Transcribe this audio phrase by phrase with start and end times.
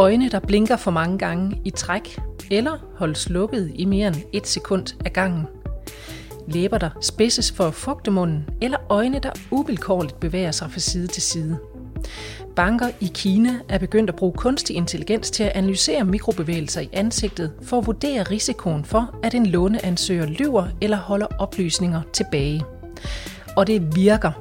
[0.00, 2.18] Øjne, der blinker for mange gange i træk,
[2.50, 5.46] eller holdes lukket i mere end et sekund af gangen.
[6.48, 11.06] Læber, der spidses for at fugte munden, eller øjne, der uvilkårligt bevæger sig fra side
[11.06, 11.58] til side.
[12.56, 17.52] Banker i Kina er begyndt at bruge kunstig intelligens til at analysere mikrobevægelser i ansigtet
[17.62, 22.64] for at vurdere risikoen for, at en låneansøger lyver eller holder oplysninger tilbage.
[23.56, 24.32] Og det virker.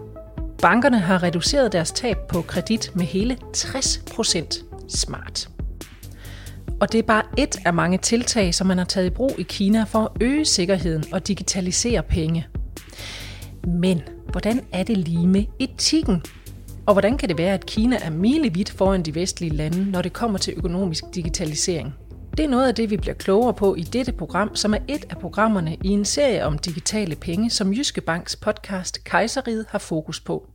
[0.61, 4.68] Bankerne har reduceret deres tab på kredit med hele 60 procent.
[4.89, 5.49] Smart.
[6.81, 9.43] Og det er bare et af mange tiltag, som man har taget i brug i
[9.43, 12.47] Kina for at øge sikkerheden og digitalisere penge.
[13.67, 16.23] Men hvordan er det lige med etikken?
[16.85, 20.13] Og hvordan kan det være, at Kina er milevidt foran de vestlige lande, når det
[20.13, 21.93] kommer til økonomisk digitalisering?
[22.37, 25.05] Det er noget af det, vi bliver klogere på i dette program, som er et
[25.09, 30.19] af programmerne i en serie om digitale penge, som Jyske Banks podcast Kejseriet har fokus
[30.19, 30.49] på.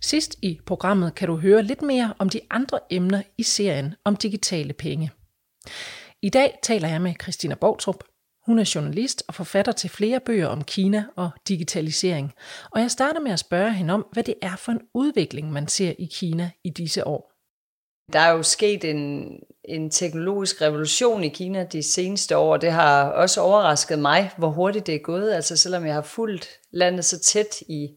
[0.00, 4.16] Sidst i programmet kan du høre lidt mere om de andre emner i serien om
[4.16, 5.10] digitale penge.
[6.22, 8.04] I dag taler jeg med Christina Bortrup.
[8.46, 12.32] Hun er journalist og forfatter til flere bøger om Kina og digitalisering.
[12.70, 15.68] Og jeg starter med at spørge hende om, hvad det er for en udvikling, man
[15.68, 17.30] ser i Kina i disse år.
[18.12, 19.32] Der er jo sket en,
[19.64, 24.48] en teknologisk revolution i Kina de seneste år, og det har også overrasket mig, hvor
[24.48, 25.32] hurtigt det er gået.
[25.32, 27.88] Altså selvom jeg har fulgt landet så tæt i,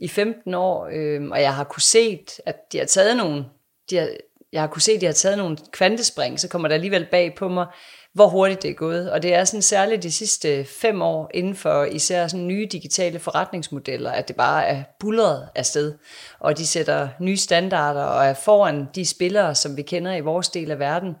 [0.00, 3.44] i 15 år, øh, og jeg har kunne se, at de har taget nogle,
[3.90, 4.08] de har,
[4.52, 7.34] jeg har kunne se, at de har taget nogle kvantespring, så kommer der alligevel bag
[7.34, 7.66] på mig,
[8.12, 9.12] hvor hurtigt det er gået.
[9.12, 13.18] Og det er sådan særligt de sidste fem år inden for især sådan nye digitale
[13.18, 15.94] forretningsmodeller, at det bare er bullet afsted.
[16.38, 20.48] Og de sætter nye standarder og er foran de spillere, som vi kender i vores
[20.48, 21.16] del af verden.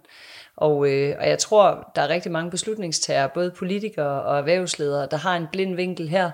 [0.56, 5.16] Og, øh, og jeg tror, der er rigtig mange beslutningstagere, både politikere og erhvervsledere, der
[5.16, 6.30] har en blind vinkel her,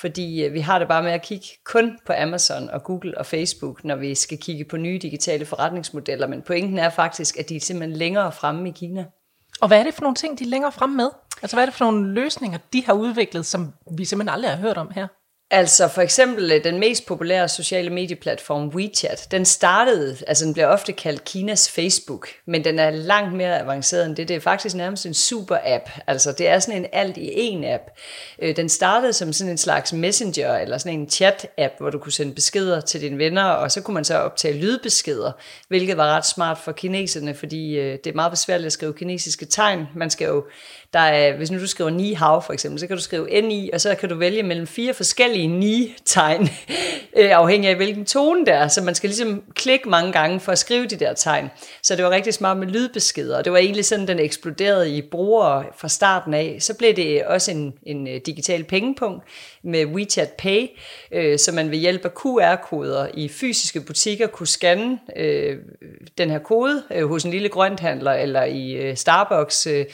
[0.00, 3.26] fordi øh, vi har det bare med at kigge kun på Amazon og Google og
[3.26, 6.26] Facebook, når vi skal kigge på nye digitale forretningsmodeller.
[6.26, 9.04] Men pointen er faktisk, at de er simpelthen længere fremme i Kina.
[9.60, 11.10] Og hvad er det for nogle ting, de er længere fremme med?
[11.42, 14.58] Altså hvad er det for nogle løsninger, de har udviklet, som vi simpelthen aldrig har
[14.58, 15.06] hørt om her?
[15.50, 20.66] Altså for eksempel øh, den mest populære sociale medieplatform WeChat, den startede, altså den bliver
[20.66, 24.28] ofte kaldt Kinas Facebook, men den er langt mere avanceret end det.
[24.28, 27.64] Det er faktisk nærmest en super app, altså det er sådan en alt i en
[27.64, 27.82] app.
[28.38, 31.98] Øh, den startede som sådan en slags messenger eller sådan en chat app, hvor du
[31.98, 35.32] kunne sende beskeder til dine venner, og så kunne man så optage lydbeskeder,
[35.68, 39.46] hvilket var ret smart for kineserne, fordi øh, det er meget besværligt at skrive kinesiske
[39.46, 39.86] tegn.
[39.94, 40.44] Man skal jo
[40.94, 43.70] der er, hvis nu du skriver ni hav for eksempel, så kan du skrive ni,
[43.72, 46.42] og så kan du vælge mellem fire forskellige ni-tegn,
[47.18, 48.68] øh, afhængig af hvilken tone det er.
[48.68, 51.50] Så man skal ligesom klikke mange gange for at skrive de der tegn.
[51.82, 55.02] Så det var rigtig smart med lydbeskeder, og det var egentlig sådan, den eksploderede i
[55.02, 56.56] brugere fra starten af.
[56.60, 59.24] Så blev det også en, en øh, digital pengepunkt
[59.62, 60.66] med WeChat Pay,
[61.12, 65.56] øh, så man ved hjælp af QR-koder i fysiske butikker kunne scanne øh,
[66.18, 69.84] den her kode øh, hos en lille grønthandler eller i øh, Starbucks, øh,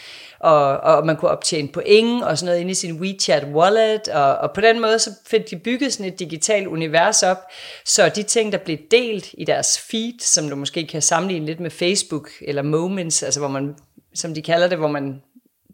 [0.41, 4.37] og, og man kunne optjene point og sådan noget inde i sin WeChat wallet, og,
[4.37, 7.39] og på den måde så fik de bygget sådan et digitalt univers op,
[7.85, 11.61] så de ting, der blev delt i deres feed, som du måske kan sammenligne lidt
[11.61, 13.75] med Facebook eller Moments, altså hvor man,
[14.15, 15.21] som de kalder det, hvor man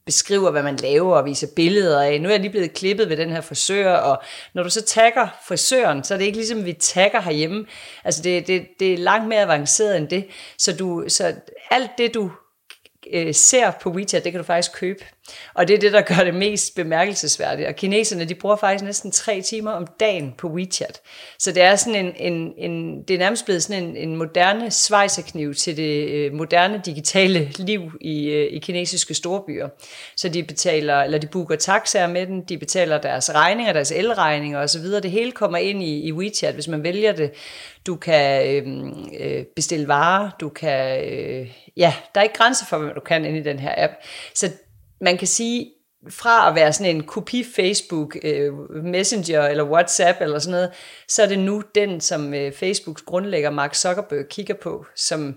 [0.06, 2.20] beskriver, hvad man laver og viser billeder af.
[2.20, 4.22] Nu er jeg lige blevet klippet ved den her frisør, og
[4.54, 7.66] når du så tagger frisøren, så er det ikke ligesom, vi tagger herhjemme.
[8.04, 10.26] Altså det, det, det er langt mere avanceret end det.
[10.58, 11.34] Så, du, så
[11.70, 12.30] alt det, du
[13.12, 15.04] øh, ser på WeChat, det kan du faktisk købe.
[15.54, 17.68] Og det er det, der gør det mest bemærkelsesværdigt.
[17.68, 21.00] Og kineserne, de bruger faktisk næsten tre timer om dagen på WeChat.
[21.38, 24.70] Så det er sådan en, en, en det er nærmest blevet sådan en, en moderne
[24.70, 29.68] svejserkniv til det øh, moderne digitale liv i, øh, i kinesiske storbyer.
[30.16, 34.60] Så de betaler, eller de booker taxaer med den, de betaler deres regninger, deres elregninger
[34.60, 34.84] osv.
[34.84, 37.30] Det hele kommer ind i, i WeChat, hvis man vælger det.
[37.86, 42.78] Du kan øh, øh, bestille varer, du kan, øh, ja, der er ikke grænser for,
[42.78, 43.92] hvad du kan ind i den her app.
[44.34, 44.50] Så
[45.00, 45.72] man kan sige,
[46.08, 48.52] fra at være sådan en kopi Facebook, øh,
[48.84, 50.70] Messenger eller WhatsApp eller sådan noget,
[51.08, 55.36] så er det nu den, som øh, Facebooks grundlægger Mark Zuckerberg kigger på, som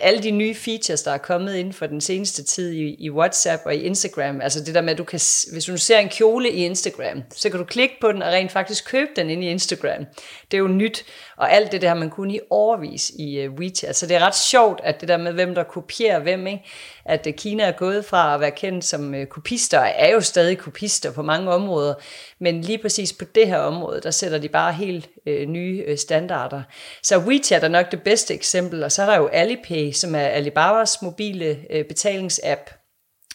[0.00, 3.62] alle de nye features, der er kommet inden for den seneste tid i, i WhatsApp
[3.66, 5.20] og i Instagram, altså det der med, at du kan,
[5.52, 8.52] hvis du ser en kjole i Instagram, så kan du klikke på den og rent
[8.52, 10.04] faktisk købe den ind i Instagram.
[10.50, 11.04] Det er jo nyt,
[11.36, 13.96] og alt det der har man kun i overvis i uh, WeChat.
[13.96, 16.64] Så det er ret sjovt, at det der med, hvem der kopierer hvem, ikke?
[17.04, 20.58] at uh, Kina er gået fra at være kendt som uh, kopister, er jo stadig
[20.58, 21.94] kopister på mange områder,
[22.38, 26.62] men lige præcis på det her område, der sætter de bare helt øh, nye standarder.
[27.02, 30.20] Så WeChat er nok det bedste eksempel, og så er der jo Alipay, som er
[30.20, 32.70] Alibabas mobile øh, betalingsapp,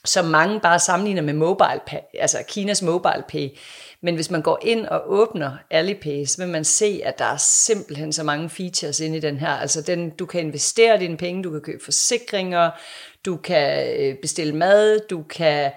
[0.05, 3.49] som mange bare sammenligner med mobile pay, altså Kinas mobile pay.
[4.01, 7.37] Men hvis man går ind og åbner Alipay, så vil man se, at der er
[7.37, 9.49] simpelthen så mange features inde i den her.
[9.49, 12.71] Altså den, du kan investere dine penge, du kan købe forsikringer,
[13.25, 15.71] du kan øh, bestille mad, du kan...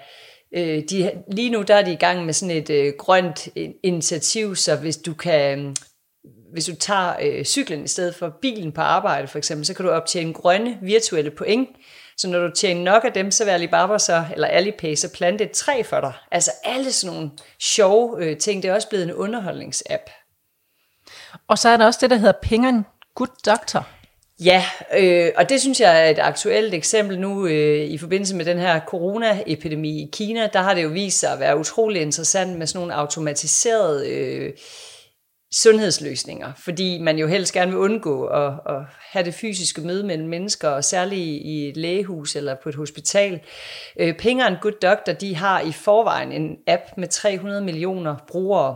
[0.55, 3.47] Øh, de, lige nu der er de i gang med sådan et øh, grønt
[3.83, 5.75] initiativ, så hvis du kan øh,
[6.53, 9.85] hvis du tager øh, cyklen i stedet for bilen på arbejde for eksempel, så kan
[9.85, 11.69] du optjene grønne virtuelle point,
[12.17, 15.43] så når du tjener nok af dem, så vil Alibaba så, eller Alipay så plante
[15.43, 16.13] et træ for dig.
[16.31, 20.03] Altså alle sådan nogle sjove øh, ting, det er også blevet en underholdningsapp.
[21.47, 22.85] Og så er der også det, der hedder Pengen
[23.15, 23.87] Good Doctor.
[24.39, 24.65] Ja,
[24.97, 28.59] øh, og det synes jeg er et aktuelt eksempel nu øh, i forbindelse med den
[28.59, 30.49] her coronaepidemi i Kina.
[30.53, 34.53] Der har det jo vist sig at være utrolig interessant med sådan nogle automatiserede øh,
[35.51, 38.81] sundhedsløsninger, fordi man jo helst gerne vil undgå at, at
[39.11, 43.39] have det fysiske møde mellem mennesker, og særligt i et lægehus eller på et hospital.
[43.99, 48.75] Øh, Penge and Good Doctor, de har i forvejen en app med 300 millioner brugere,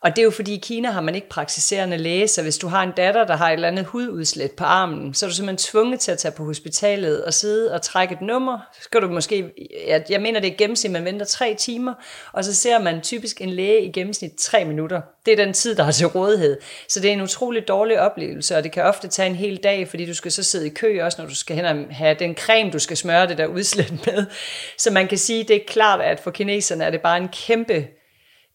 [0.00, 2.68] og det er jo fordi i Kina har man ikke praktiserende læge, så hvis du
[2.68, 5.70] har en datter, der har et eller andet hududslæt på armen, så er du simpelthen
[5.70, 8.58] tvunget til at tage på hospitalet og sidde og trække et nummer.
[8.74, 9.50] Så skal du måske,
[9.86, 11.94] jeg, jeg mener det er gennemsnit, man venter tre timer,
[12.32, 15.00] og så ser man typisk en læge i gennemsnit tre minutter.
[15.26, 16.56] Det er den tid, der er til rådighed.
[16.88, 19.88] Så det er en utrolig dårlig oplevelse, og det kan ofte tage en hel dag,
[19.88, 22.36] fordi du skal så sidde i kø også, når du skal hen og have den
[22.36, 24.26] creme, du skal smøre det der udslæt med.
[24.78, 27.86] Så man kan sige, det er klart, at for kineserne er det bare en kæmpe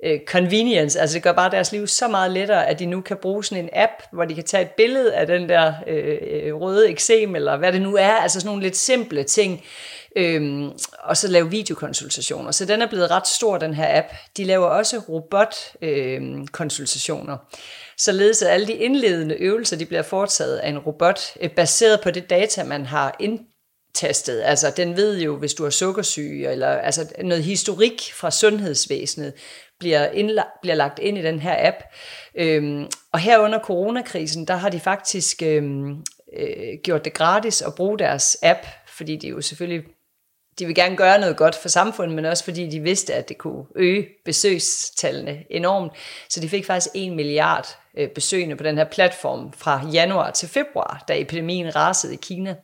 [0.03, 3.17] øh, convenience, altså det gør bare deres liv så meget lettere, at de nu kan
[3.17, 6.55] bruge sådan en app, hvor de kan tage et billede af den der øh, øh,
[6.55, 9.63] røde eksem, eller hvad det nu er, altså sådan nogle lidt simple ting,
[10.17, 12.51] øhm, og så lave videokonsultationer.
[12.51, 14.07] Så den er blevet ret stor, den her app.
[14.37, 17.33] De laver også robotkonsultationer.
[17.33, 17.59] Øhm, øh,
[17.97, 22.11] således at alle de indledende øvelser, de bliver foretaget af en robot, øh, baseret på
[22.11, 23.39] det data, man har ind,
[23.93, 24.41] testet.
[24.41, 29.33] Altså, den ved jo, hvis du har sukkersyge, eller altså noget historik fra sundhedsvæsenet,
[29.83, 31.75] bliver, indla- bliver lagt ind i den her app.
[32.35, 35.89] Øhm, og her under coronakrisen, der har de faktisk øhm,
[36.37, 39.83] øh, gjort det gratis at bruge deres app, fordi de jo selvfølgelig
[40.59, 43.37] de vil gerne gøre noget godt for samfundet, men også fordi de vidste, at det
[43.37, 45.91] kunne øge besøgstallene enormt.
[46.29, 50.49] Så de fik faktisk 1 milliard øh, besøgende på den her platform fra januar til
[50.49, 52.55] februar, da epidemien rasede i Kina.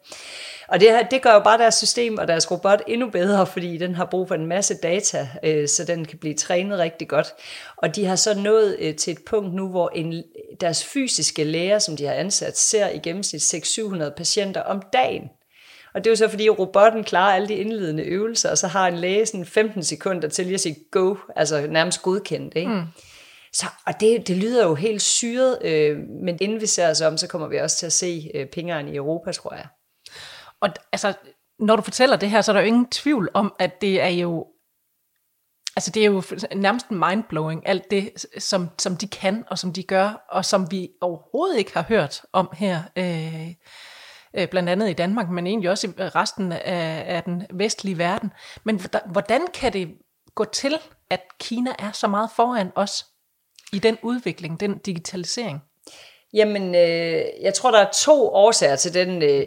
[0.68, 3.78] Og det, her, det gør jo bare deres system og deres robot endnu bedre, fordi
[3.78, 7.28] den har brug for en masse data, øh, så den kan blive trænet rigtig godt.
[7.78, 10.24] Og de har så nået øh, til et punkt nu, hvor en,
[10.62, 15.30] deres fysiske læger, som de har ansat, ser i gennemsnit 600-700 patienter om dagen.
[15.94, 18.88] Og det er jo så, fordi robotten klarer alle de indledende øvelser, og så har
[18.88, 22.54] en læge sådan 15 sekunder til at sige go, altså nærmest godkendt.
[22.56, 22.72] Ikke?
[22.72, 22.84] Mm.
[23.54, 27.18] Så, og det, det lyder jo helt syret, øh, men inden vi ser os om,
[27.18, 29.68] så kommer vi også til at se øh, pengene i Europa, tror jeg.
[30.62, 31.14] Og altså,
[31.60, 34.08] når du fortæller det her, så er der jo ingen tvivl om, at det er
[34.08, 34.46] jo
[35.76, 36.24] Altså det er jo
[36.56, 40.90] nærmest mindblowing, alt det, som, som de kan, og som de gør, og som vi
[41.02, 43.54] overhovedet ikke har hørt om her, øh,
[44.38, 48.32] Øh, blandt andet i Danmark, men egentlig også i resten af, af den vestlige verden.
[48.64, 48.82] Men
[49.12, 49.90] hvordan kan det
[50.36, 50.78] gå til,
[51.10, 53.06] at Kina er så meget foran os
[53.74, 55.60] i den udvikling, den digitalisering?
[56.34, 59.46] Jamen, øh, jeg tror, der er to årsager til den øh,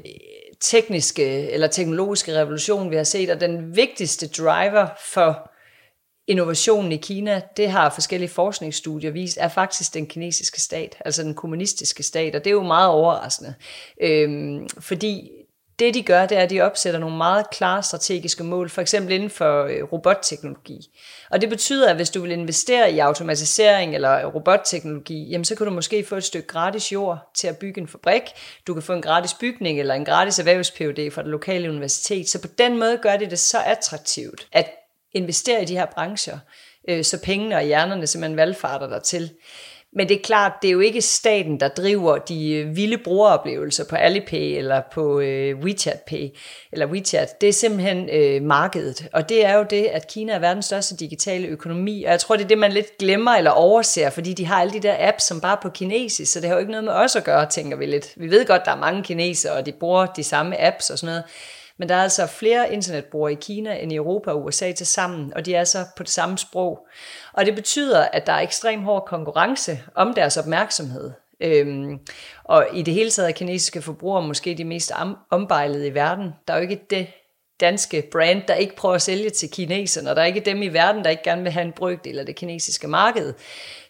[0.61, 5.51] tekniske eller teknologiske revolution, vi har set, og den vigtigste driver for
[6.27, 11.35] innovationen i Kina, det har forskellige forskningsstudier vist, er faktisk den kinesiske stat, altså den
[11.35, 13.55] kommunistiske stat, og det er jo meget overraskende,
[14.00, 15.31] øhm, fordi
[15.79, 19.12] det de gør, det er, at de opsætter nogle meget klare strategiske mål, for eksempel
[19.12, 20.79] inden for øh, robotteknologi.
[21.31, 25.67] Og det betyder, at hvis du vil investere i automatisering eller robotteknologi, jamen så kan
[25.67, 28.23] du måske få et stykke gratis jord til at bygge en fabrik.
[28.67, 32.29] Du kan få en gratis bygning eller en gratis erhvervs fra det lokale universitet.
[32.29, 34.82] Så på den måde gør de det så attraktivt at
[35.14, 36.38] investere i de her brancher,
[36.88, 39.31] øh, så pengene og hjernerne simpelthen valgfarter der til.
[39.95, 43.85] Men det er klart, det er jo ikke staten, der driver de øh, vilde brugeroplevelser
[43.85, 46.28] på Alipay eller på øh, WeChat Pay
[46.73, 47.40] eller WeChat.
[47.40, 49.09] Det er simpelthen øh, markedet.
[49.12, 52.04] Og det er jo det, at Kina er verdens største digitale økonomi.
[52.04, 54.73] Og jeg tror, det er det, man lidt glemmer eller overser, fordi de har alle
[54.73, 56.33] de der apps, som bare er på kinesisk.
[56.33, 58.12] Så det har jo ikke noget med os at gøre, tænker vi lidt.
[58.16, 61.12] Vi ved godt, der er mange kinesere, og de bruger de samme apps og sådan
[61.12, 61.25] noget.
[61.76, 65.33] Men der er altså flere internetbrugere i Kina end i Europa og USA til sammen,
[65.37, 66.87] og de er altså på det samme sprog.
[67.33, 71.11] Og det betyder, at der er ekstrem hård konkurrence om deres opmærksomhed.
[71.41, 71.99] Øhm,
[72.45, 74.93] og i det hele taget er kinesiske forbrugere måske de mest
[75.31, 76.31] ombejlede i verden.
[76.49, 77.07] Der er jo ikke det
[77.62, 80.69] danske brand, der ikke prøver at sælge til kineserne, og der er ikke dem i
[80.69, 83.35] verden, der ikke gerne vil have en brøkdel af det kinesiske marked.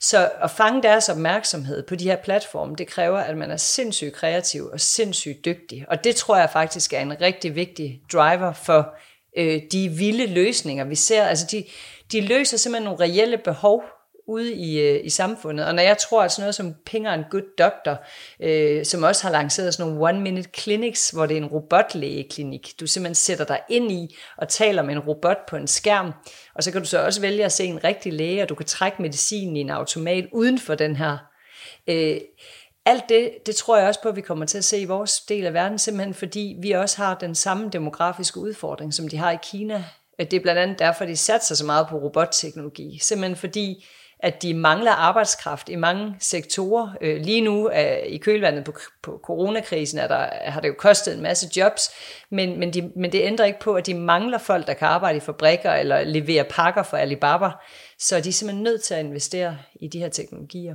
[0.00, 4.14] Så at fange deres opmærksomhed på de her platforme, det kræver, at man er sindssygt
[4.14, 5.84] kreativ og sindssygt dygtig.
[5.88, 8.94] Og det tror jeg faktisk er en rigtig vigtig driver for
[9.36, 11.24] øh, de vilde løsninger, vi ser.
[11.24, 11.64] Altså de,
[12.12, 13.82] de løser simpelthen nogle reelle behov
[14.26, 15.66] ude i, øh, i samfundet.
[15.66, 18.02] Og når jeg tror, at sådan noget som Ping en Good Doctor,
[18.40, 22.86] øh, som også har lanceret sådan nogle one-minute clinics, hvor det er en robotlægeklinik, du
[22.86, 26.12] simpelthen sætter dig ind i og taler med en robot på en skærm,
[26.54, 28.66] og så kan du så også vælge at se en rigtig læge, og du kan
[28.66, 31.18] trække medicinen i en automat uden for den her.
[31.86, 32.20] Øh,
[32.86, 35.20] alt det, det tror jeg også på, at vi kommer til at se i vores
[35.20, 39.30] del af verden, simpelthen fordi vi også har den samme demografiske udfordring, som de har
[39.30, 39.84] i Kina.
[40.20, 42.98] Øh, det er blandt andet derfor, de satser så meget på robotteknologi.
[43.02, 43.84] Simpelthen fordi,
[44.22, 46.88] at de mangler arbejdskraft i mange sektorer.
[47.00, 51.14] Øh, lige nu øh, i kølvandet på, på coronakrisen er der, har det jo kostet
[51.14, 51.90] en masse jobs,
[52.30, 55.16] men, men, de, men det ændrer ikke på, at de mangler folk, der kan arbejde
[55.16, 57.50] i fabrikker eller levere pakker for Alibaba.
[57.98, 60.74] Så de er simpelthen nødt til at investere i de her teknologier.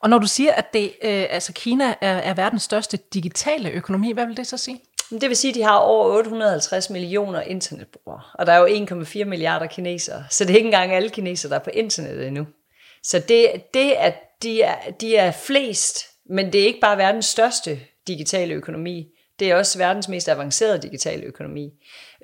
[0.00, 4.12] Og når du siger, at det, øh, altså Kina er, er verdens største digitale økonomi,
[4.12, 4.80] hvad vil det så sige?
[5.10, 9.24] Det vil sige, at de har over 850 millioner internetbrugere, og der er jo 1,4
[9.24, 12.46] milliarder kinesere, så det er ikke engang alle kinesere, der er på internettet endnu.
[13.02, 17.26] Så det, det at de er, de er flest, men det er ikke bare verdens
[17.26, 19.08] største digitale økonomi,
[19.40, 21.72] det er også verdens mest avancerede digitale økonomi.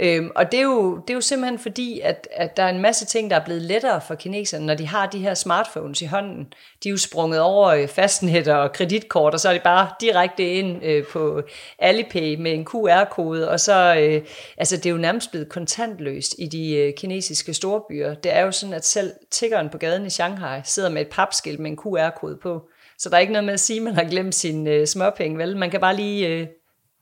[0.01, 2.81] Øhm, og det er, jo, det er jo simpelthen fordi, at, at der er en
[2.81, 6.07] masse ting, der er blevet lettere for kineserne, når de har de her smartphones i
[6.07, 6.53] hånden.
[6.83, 10.53] De er jo sprunget over øh, fastnet og kreditkort, og så er de bare direkte
[10.53, 11.43] ind øh, på
[11.79, 14.23] Alipay med en QR-kode, og så, øh,
[14.59, 18.15] altså det er jo nærmest blevet kontantløst i de øh, kinesiske storbyer.
[18.15, 21.61] Det er jo sådan, at selv tiggeren på gaden i Shanghai sidder med et papskilt
[21.61, 22.69] med en QR-kode på.
[22.99, 25.39] Så der er ikke noget med at sige, at man har glemt sin øh, småpenge,
[25.39, 25.57] vel?
[25.57, 26.47] Man kan bare lige øh,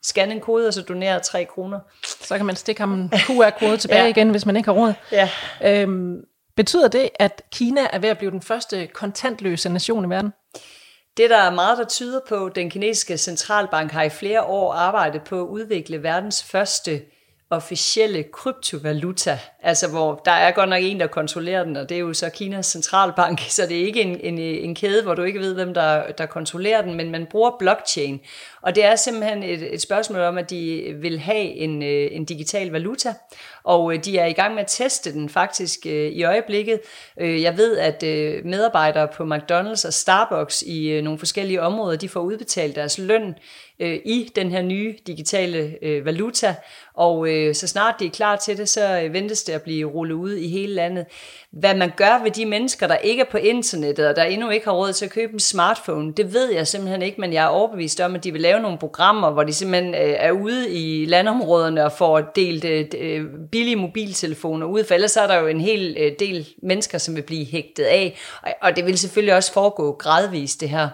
[0.04, 1.80] scanne en kode, og så donere 3 kroner.
[2.04, 4.08] Så kan man stikke ham en QR-kode tilbage ja.
[4.08, 4.92] igen, hvis man ikke har råd.
[5.12, 5.28] Ja.
[5.64, 6.16] Øhm,
[6.56, 10.32] betyder det, at Kina er ved at blive den første kontantløse nation i verden?
[11.16, 15.22] Det der er meget, der tyder på, den kinesiske centralbank har i flere år arbejdet
[15.22, 17.02] på at udvikle verdens første
[17.50, 21.98] officielle kryptovaluta, altså hvor der er godt nok en, der kontrollerer den, og det er
[21.98, 25.40] jo så Kinas centralbank, så det er ikke en, en, en kæde, hvor du ikke
[25.40, 28.20] ved, hvem der, der kontrollerer den, men man bruger blockchain,
[28.64, 32.24] og det er simpelthen et, et spørgsmål om, at de vil have en, øh, en
[32.24, 33.14] digital valuta,
[33.64, 36.80] og øh, de er i gang med at teste den faktisk øh, i øjeblikket.
[37.16, 38.02] Jeg ved, at
[38.44, 43.34] medarbejdere på McDonald's og Starbucks i nogle forskellige områder, de får udbetalt deres løn
[44.04, 46.54] i den her nye digitale valuta,
[46.94, 50.36] og så snart de er klar til det, så ventes det at blive rullet ud
[50.36, 51.06] i hele landet.
[51.52, 54.66] Hvad man gør ved de mennesker, der ikke er på internettet, og der endnu ikke
[54.66, 57.48] har råd til at købe en smartphone, det ved jeg simpelthen ikke, men jeg er
[57.48, 61.04] overbevist om, at de vil lave nogle programmer, hvor de simpelthen øh, er ude i
[61.04, 65.60] landområderne og får delt øh, øh, billige mobiltelefoner ud, for ellers er der jo en
[65.60, 68.18] hel del mennesker, som vil blive hægtet af,
[68.62, 70.88] og det vil selvfølgelig også foregå gradvist det her.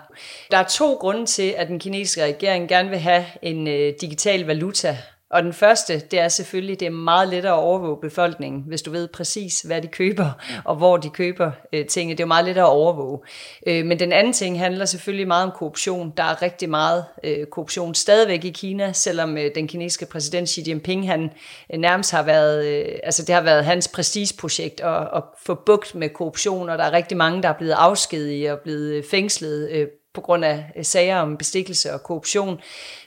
[0.51, 3.65] Der er to grunde til, at den kinesiske regering gerne vil have en
[4.01, 4.97] digital valuta,
[5.31, 8.91] og den første, det er selvfølgelig, det er meget lettere at overvåge befolkningen, hvis du
[8.91, 10.31] ved præcis, hvad de køber,
[10.65, 12.17] og hvor de køber øh, tingene.
[12.17, 13.19] Det er jo meget lettere at overvåge.
[13.67, 16.13] Øh, men den anden ting handler selvfølgelig meget om korruption.
[16.17, 20.63] Der er rigtig meget øh, korruption stadigvæk i Kina, selvom øh, den kinesiske præsident Xi
[20.67, 21.31] Jinping, han
[21.73, 25.95] øh, nærmest har været, øh, altså det har været hans prestigeprojekt at, at få bugt
[25.95, 29.71] med korruption, og der er rigtig mange, der er blevet afskediget og blevet øh, fængslet
[29.71, 32.61] øh, på grund af øh, sager om bestikkelse og korruption.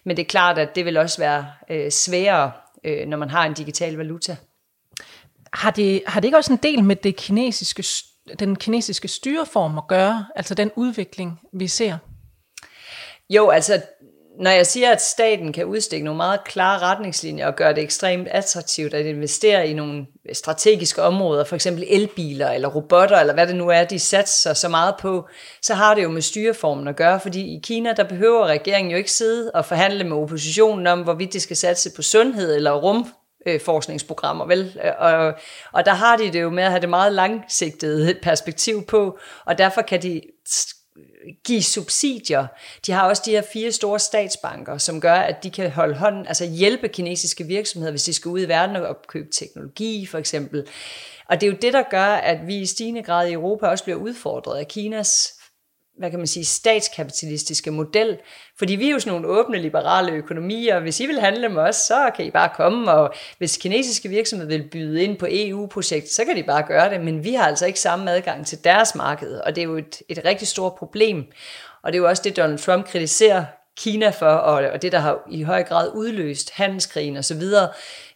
[0.03, 2.51] Men det er klart, at det vil også være øh, sværere,
[2.83, 4.37] øh, når man har en digital valuta.
[5.53, 7.83] Har det, har det ikke også en del med det kinesiske,
[8.39, 11.97] den kinesiske styreform at gøre, altså den udvikling, vi ser?
[13.29, 13.81] Jo, altså
[14.39, 18.27] når jeg siger, at staten kan udstikke nogle meget klare retningslinjer og gøre det ekstremt
[18.27, 23.55] attraktivt at investere i nogle strategiske områder, for eksempel elbiler eller robotter, eller hvad det
[23.55, 25.27] nu er, de satser så meget på,
[25.61, 28.97] så har det jo med styreformen at gøre, fordi i Kina, der behøver regeringen jo
[28.97, 33.13] ikke sidde og forhandle med oppositionen om, hvorvidt de skal satse på sundhed eller rum
[33.65, 34.79] forskningsprogrammer, vel?
[34.99, 35.33] Og,
[35.73, 39.57] og der har de det jo med at have det meget langsigtede perspektiv på, og
[39.57, 40.21] derfor kan de
[41.43, 42.47] give subsidier.
[42.87, 46.27] De har også de her fire store statsbanker, som gør, at de kan holde hånden,
[46.27, 50.67] altså hjælpe kinesiske virksomheder, hvis de skal ud i verden og opkøbe teknologi for eksempel.
[51.29, 53.83] Og det er jo det, der gør, at vi i stigende grad i Europa også
[53.83, 55.33] bliver udfordret af Kinas
[55.97, 58.17] hvad kan man sige, statskapitalistiske model.
[58.57, 61.61] Fordi vi er jo sådan nogle åbne, liberale økonomier, og hvis I vil handle med
[61.61, 66.09] os, så kan I bare komme, og hvis kinesiske virksomheder vil byde ind på EU-projekt,
[66.09, 68.95] så kan de bare gøre det, men vi har altså ikke samme adgang til deres
[68.95, 71.25] marked, og det er jo et, et rigtig stort problem.
[71.83, 73.45] Og det er jo også det, Donald Trump kritiserer
[73.77, 77.41] Kina for, og, og det, der har i høj grad udløst handelskrigen osv.,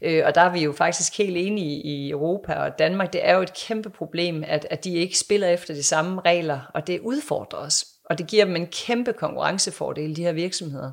[0.02, 3.36] øh, og der er vi jo faktisk helt enige i Europa og Danmark, det er
[3.36, 7.00] jo et kæmpe problem, at, at de ikke spiller efter de samme regler, og det
[7.00, 10.92] udfordrer os, og det giver dem en kæmpe konkurrencefordel, de her virksomheder.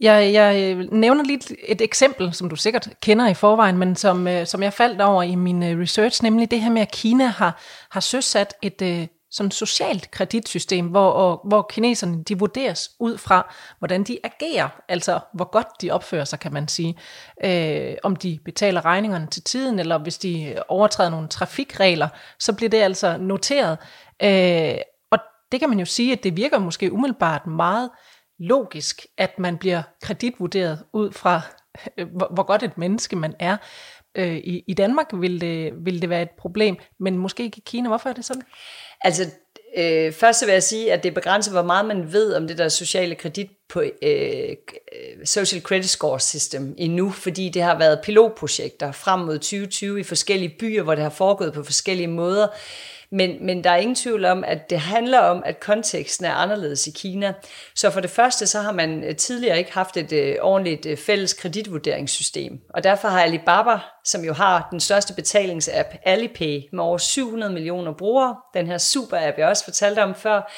[0.00, 4.28] Jeg, jeg øh, nævner lige et eksempel, som du sikkert kender i forvejen, men som,
[4.28, 7.26] øh, som jeg faldt over i min øh, research, nemlig det her med, at Kina
[7.26, 7.60] har,
[7.90, 14.04] har søsat et sådan socialt kreditsystem, hvor, og, hvor kineserne de vurderes ud fra, hvordan
[14.04, 16.98] de agerer, altså hvor godt de opfører sig, kan man sige.
[17.44, 22.08] Øh, om de betaler regningerne til tiden, eller hvis de overtræder nogle trafikregler,
[22.38, 23.78] så bliver det altså noteret.
[24.22, 24.80] Øh,
[25.10, 25.18] og
[25.52, 27.90] det kan man jo sige, at det virker måske umiddelbart meget
[28.38, 31.40] logisk, at man bliver kreditvurderet ud fra,
[31.96, 33.56] øh, hvor, hvor godt et menneske man er.
[34.14, 37.62] Øh, i, I Danmark vil det, vil det være et problem, men måske ikke i
[37.66, 37.88] Kina.
[37.88, 38.42] Hvorfor er det sådan?
[39.00, 39.30] Altså,
[39.76, 42.58] øh, først så vil jeg sige, at det begrænser, hvor meget man ved om det
[42.58, 44.54] der sociale kredit på øh, øh
[45.24, 50.56] Social Credit Score System endnu, fordi det har været pilotprojekter frem mod 2020 i forskellige
[50.60, 52.46] byer, hvor det har foregået på forskellige måder.
[53.10, 56.86] Men, men der er ingen tvivl om, at det handler om, at konteksten er anderledes
[56.86, 57.34] i Kina.
[57.74, 60.96] Så for det første, så har man øh, tidligere ikke haft et øh, ordentligt øh,
[60.96, 62.60] fælles kreditvurderingssystem.
[62.74, 67.92] Og derfor har Alibaba, som jo har den største betalingsapp, Alipay, med over 700 millioner
[67.92, 70.52] brugere, den her super-app, jeg også fortalte om før,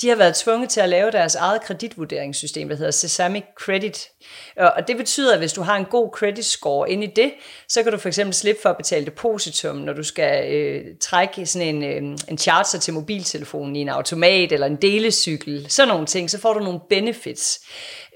[0.00, 4.08] de har været tvunget til at lave deres eget kreditvurderingssystem, der hedder Sesame Credit.
[4.56, 7.32] Og det betyder, at hvis du har en god credit score ind i det,
[7.68, 11.46] så kan du for eksempel slippe for at betale depositum, når du skal øh, trække
[11.46, 15.88] sådan en, øh, øh, en charger til mobiltelefonen i en automat eller en delecykel, sådan
[15.88, 17.60] nogle ting, så får du nogle benefits.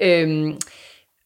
[0.01, 0.61] Øhm,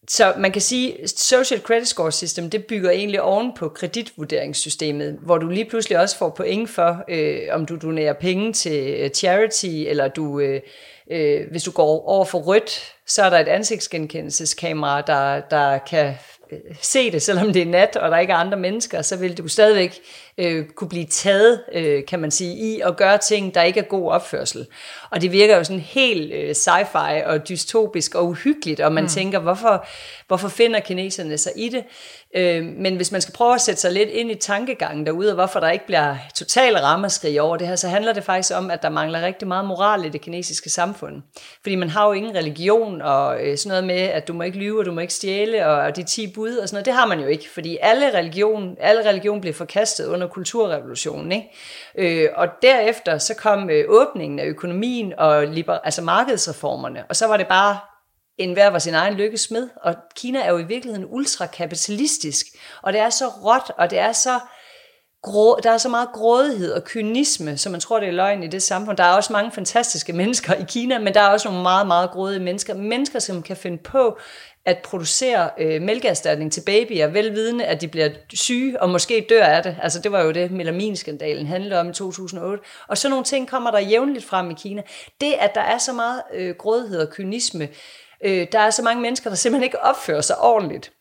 [0.08, 5.38] så man kan sige, Social Credit Score System, det bygger egentlig oven på kreditvurderingssystemet, hvor
[5.38, 9.66] du lige pludselig også får point for, øh, om du donerer penge til øh, charity,
[9.66, 10.60] eller du, øh,
[11.10, 16.14] øh, hvis du går over for rødt, så er der et ansigtsgenkendelseskamera, der, der kan
[16.80, 19.48] se det, selvom det er nat, og der ikke er andre mennesker, så vil du
[19.48, 20.00] stadigvæk
[20.38, 23.84] øh, kunne blive taget, øh, kan man sige, i at gøre ting, der ikke er
[23.84, 24.66] god opførsel.
[25.10, 29.08] Og det virker jo sådan helt øh, sci-fi og dystopisk og uhyggeligt, og man mm.
[29.08, 29.86] tænker, hvorfor,
[30.26, 31.84] hvorfor finder kineserne sig i det?
[32.36, 35.34] Øh, men hvis man skal prøve at sætte sig lidt ind i tankegangen derude, og
[35.34, 38.82] hvorfor der ikke bliver total ramaskrig over det her, så handler det faktisk om, at
[38.82, 41.22] der mangler rigtig meget moral i det kinesiske samfund.
[41.62, 44.58] Fordi man har jo ingen religion, og øh, sådan noget med, at du må ikke
[44.58, 47.06] lyve, og du må ikke stjæle, og de 10 bud og sådan noget, det har
[47.06, 51.32] man jo ikke, fordi alle religion, alle religion blev forkastet under kulturrevolutionen.
[51.32, 52.24] Ikke?
[52.24, 57.26] Øh, og derefter så kom øh, åbningen af økonomien og liber, altså markedsreformerne, og så
[57.26, 57.78] var det bare
[58.38, 62.46] en hver var sin egen lykkesmed, og Kina er jo i virkeligheden ultrakapitalistisk,
[62.82, 64.40] og det er så råt, og det er så
[65.24, 68.46] grå, der er så meget grådighed og kynisme, som man tror, det er løgn i
[68.46, 68.96] det samfund.
[68.96, 72.10] Der er også mange fantastiske mennesker i Kina, men der er også nogle meget, meget
[72.10, 72.74] grådige mennesker.
[72.74, 74.18] Mennesker, som kan finde på
[74.66, 79.62] at producere øh, mælkeerstatning til babyer, velvidende, at de bliver syge og måske dør af
[79.62, 79.76] det.
[79.82, 82.62] Altså det var jo det, melaminskandalen handlede om i 2008.
[82.88, 84.82] Og sådan nogle ting kommer der jævnligt frem i Kina.
[85.20, 87.68] Det, at der er så meget øh, grådighed og kynisme, Øh,
[88.24, 90.92] der er så mange mennesker, der simpelthen ikke opfører sig ordentligt.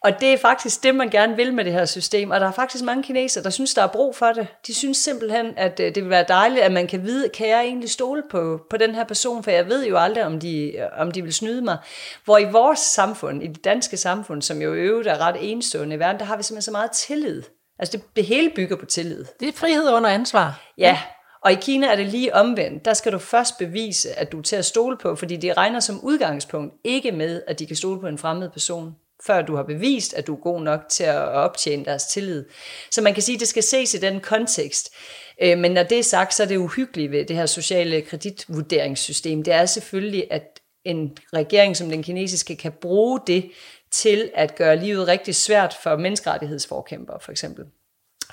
[0.00, 2.30] Og det er faktisk det, man gerne vil med det her system.
[2.30, 4.46] Og der er faktisk mange kinesere, der synes, der er brug for det.
[4.66, 7.60] De synes simpelthen, at øh, det vil være dejligt, at man kan vide, kan jeg
[7.60, 11.10] egentlig stole på, på den her person, for jeg ved jo aldrig, om de, om
[11.10, 11.78] de vil snyde mig.
[12.24, 15.98] Hvor i vores samfund, i det danske samfund, som jo øvrigt er ret enestående i
[15.98, 17.42] verden, der har vi simpelthen så meget tillid.
[17.78, 19.24] Altså det, det hele bygger på tillid.
[19.40, 20.60] Det er frihed under ansvar.
[20.78, 20.98] Ja,
[21.44, 22.84] og i Kina er det lige omvendt.
[22.84, 25.80] Der skal du først bevise, at du er til at stole på, fordi de regner
[25.80, 28.94] som udgangspunkt ikke med, at de kan stole på en fremmed person
[29.26, 32.44] før du har bevist, at du er god nok til at optjene deres tillid.
[32.90, 34.94] Så man kan sige, at det skal ses i den kontekst.
[35.42, 39.42] Øh, men når det er sagt, så er det uhyggeligt ved det her sociale kreditvurderingssystem.
[39.42, 43.50] Det er selvfølgelig, at en regering som den kinesiske kan bruge det
[43.90, 47.64] til at gøre livet rigtig svært for menneskerettighedsforkæmpere, for eksempel.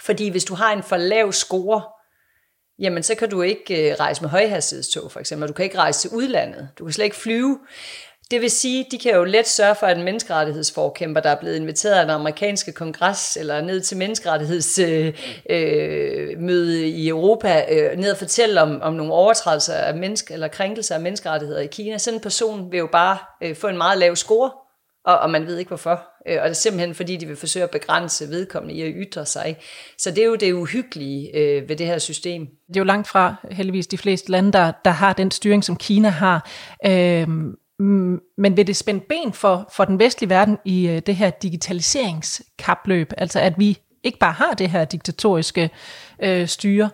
[0.02, 1.82] Fordi hvis du har en for lav score,
[2.80, 6.00] jamen så kan du ikke øh, rejse med højhastighedstog for eksempel, du kan ikke rejse
[6.00, 7.60] til udlandet, du kan slet ikke flyve.
[8.32, 11.56] Det vil sige, de kan jo let sørge for, at en menneskerettighedsforkæmper, der er blevet
[11.56, 15.14] inviteret af den amerikanske kongres, eller ned til menneskerettighedsmøde
[15.50, 20.48] øh, øh, i Europa, øh, ned og fortælle om, om nogle overtrædelser af menneske, eller
[20.48, 21.98] krænkelser af menneskerettigheder i Kina.
[21.98, 24.52] Sådan en person vil jo bare øh, få en meget lav score,
[25.10, 26.02] og, og man ved ikke hvorfor.
[26.28, 29.26] Øh, og det er simpelthen fordi, de vil forsøge at begrænse vedkommende i at ytre
[29.26, 29.58] sig.
[29.98, 32.48] Så det er jo det uhyggelige øh, ved det her system.
[32.68, 35.76] Det er jo langt fra heldigvis de fleste lande, der, der har den styring, som
[35.76, 36.50] Kina har.
[36.86, 37.28] Øh,
[38.38, 43.14] men vil det spænde ben for, for den vestlige verden i øh, det her digitaliseringskapløb?
[43.18, 45.70] Altså at vi ikke bare har det her diktatoriske
[46.24, 46.90] øh, styre,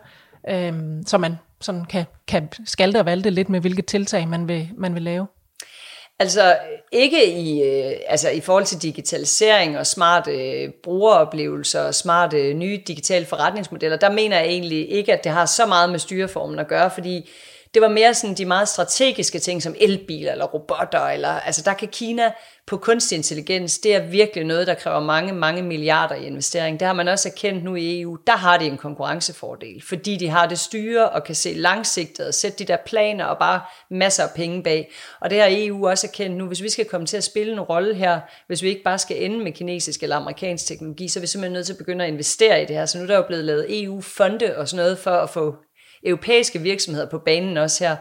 [0.49, 0.73] øh,
[1.05, 4.93] så man sådan kan, kan skalte og valte lidt med, hvilke tiltag man vil, man
[4.93, 5.27] vil lave?
[6.19, 6.57] Altså
[6.91, 12.53] ikke i, øh, altså i forhold til digitalisering og smarte øh, brugeroplevelser og smarte øh,
[12.53, 16.59] nye digitale forretningsmodeller, der mener jeg egentlig ikke, at det har så meget med styreformen
[16.59, 17.29] at gøre, fordi
[17.75, 21.73] det var mere sådan de meget strategiske ting, som elbiler eller robotter, eller, altså der
[21.73, 22.31] kan Kina
[22.67, 26.79] på kunstig intelligens, det er virkelig noget, der kræver mange, mange milliarder i investering.
[26.79, 28.17] Det har man også erkendt nu i EU.
[28.27, 32.33] Der har de en konkurrencefordel, fordi de har det styre og kan se langsigtet og
[32.33, 34.91] sætte de der planer og bare masser af penge bag.
[35.21, 36.47] Og det har EU også erkendt nu.
[36.47, 39.23] Hvis vi skal komme til at spille en rolle her, hvis vi ikke bare skal
[39.23, 42.11] ende med kinesisk eller amerikansk teknologi, så er vi simpelthen nødt til at begynde at
[42.11, 42.85] investere i det her.
[42.85, 45.55] Så nu er der jo blevet lavet EU-fonde og sådan noget for at få
[46.05, 47.95] europæiske virksomheder på banen også her.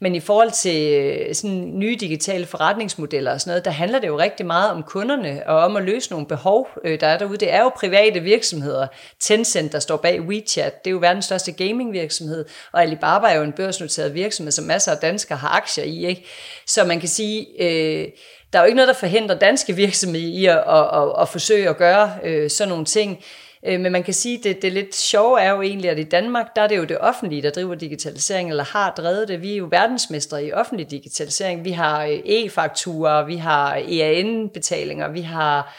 [0.00, 4.06] Men i forhold til øh, sådan nye digitale forretningsmodeller og sådan noget, der handler det
[4.06, 7.38] jo rigtig meget om kunderne og om at løse nogle behov, øh, der er derude.
[7.38, 8.86] Det er jo private virksomheder.
[9.20, 13.42] Tencent, der står bag WeChat, det er jo verdens største gamingvirksomhed, og Alibaba er jo
[13.42, 16.06] en børsnoteret virksomhed, som masser af danskere har aktier i.
[16.06, 16.24] Ikke?
[16.66, 18.08] Så man kan sige, øh,
[18.52, 21.68] der er jo ikke noget, der forhindrer danske virksomheder i at, at, at, at forsøge
[21.68, 23.24] at gøre øh, sådan nogle ting.
[23.66, 26.02] Øh, men man kan sige, at det, det lidt sjove er jo egentlig, at i
[26.02, 29.42] Danmark, der er det jo det offentlige, der driver digitalisering, eller har drevet det.
[29.42, 31.64] Vi er jo verdensmestre i offentlig digitalisering.
[31.64, 35.76] Vi har øh, e-fakturer, vi har EAN-betalinger, vi har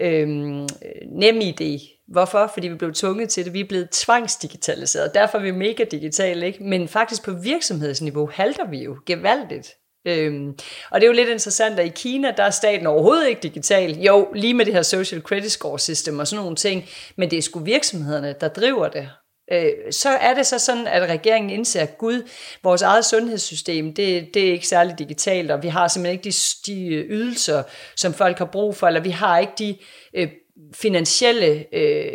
[0.00, 0.68] øhm,
[1.06, 1.80] NemID.
[2.08, 2.50] Hvorfor?
[2.54, 3.52] Fordi vi blev tvunget til det.
[3.52, 5.14] Vi er blevet tvangsdigitaliseret.
[5.14, 6.64] Derfor er vi mega digitale, ikke?
[6.64, 9.74] Men faktisk på virksomhedsniveau halter vi jo gevaldigt.
[10.06, 10.48] Øhm,
[10.90, 14.00] og det er jo lidt interessant, at i Kina, der er staten overhovedet ikke digital.
[14.00, 16.84] Jo, lige med det her social credit score system og sådan nogle ting,
[17.16, 19.08] men det er sgu virksomhederne, der driver det.
[19.52, 22.28] Øh, så er det så sådan, at regeringen indser, at gud,
[22.62, 26.72] vores eget sundhedssystem, det, det er ikke særlig digitalt, og vi har simpelthen ikke de,
[26.72, 27.62] de øh, ydelser,
[27.96, 29.76] som folk har brug for, eller vi har ikke de
[30.14, 30.28] øh,
[30.74, 32.12] finansielle øh,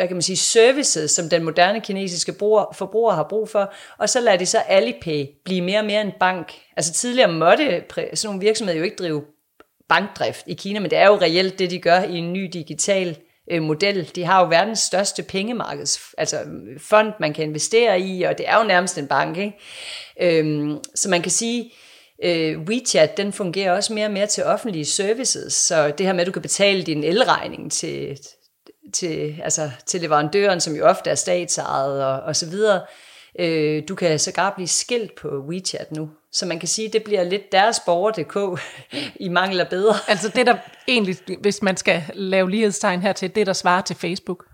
[0.00, 4.08] hvad kan man sige, services, som den moderne kinesiske bruger, forbruger har brug for, og
[4.08, 6.52] så lader de så Alipay blive mere og mere en bank.
[6.76, 9.22] Altså tidligere måtte sådan nogle virksomheder jo ikke drive
[9.88, 13.18] bankdrift i Kina, men det er jo reelt det, de gør i en ny digital
[13.50, 14.10] øh, model.
[14.14, 16.36] De har jo verdens største pengemarkeds, altså
[16.78, 19.36] fond, man kan investere i, og det er jo nærmest en bank.
[19.38, 19.58] Ikke?
[20.20, 21.72] Øhm, så man kan sige,
[22.24, 26.20] øh, WeChat, den fungerer også mere og mere til offentlige services, så det her med,
[26.20, 28.18] at du kan betale din elregning til,
[28.92, 32.80] til, altså, til leverandøren, som jo ofte er statsejet og, og så videre.
[33.38, 36.10] Øh, du kan sågar blive skilt på WeChat nu.
[36.32, 38.60] Så man kan sige, at det bliver lidt deres borger.dk
[39.26, 39.94] i mangel af bedre.
[40.08, 40.56] Altså det der
[40.88, 44.44] egentlig, hvis man skal lave lighedstegn her til, det der svarer til Facebook.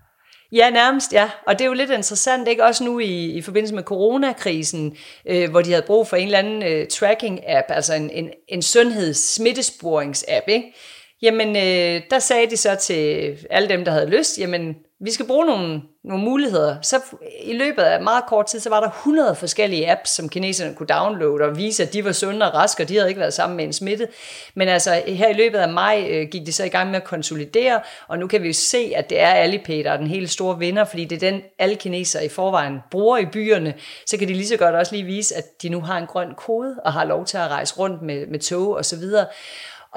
[0.51, 1.29] Ja, nærmest, ja.
[1.47, 2.63] Og det er jo lidt interessant, ikke?
[2.63, 6.39] Også nu i, i forbindelse med coronakrisen, øh, hvor de havde brug for en eller
[6.39, 10.73] anden øh, tracking-app, altså en, en, en sundheds-smittesporiings-app, ikke?
[11.21, 15.27] Jamen, øh, der sagde de så til alle dem, der havde lyst, jamen, vi skal
[15.27, 16.81] bruge nogle, nogle muligheder.
[16.81, 17.01] Så
[17.43, 20.87] i løbet af meget kort tid, så var der 100 forskellige apps, som kineserne kunne
[20.87, 23.57] downloade og vise, at de var sunde og raske, og de havde ikke været sammen
[23.57, 24.07] med en smitte.
[24.55, 27.03] Men altså, her i løbet af maj øh, gik de så i gang med at
[27.03, 30.29] konsolidere, og nu kan vi jo se, at det er Alipay, der er den helt
[30.29, 33.73] store vinder, fordi det er den, alle kinesere i forvejen bruger i byerne.
[34.05, 36.33] Så kan de lige så godt også lige vise, at de nu har en grøn
[36.37, 39.25] kode, og har lov til at rejse rundt med, med tog og så videre.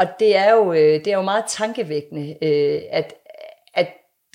[0.00, 3.14] Og det er jo, øh, det er jo meget tankevækkende, øh, at,
[3.74, 3.88] at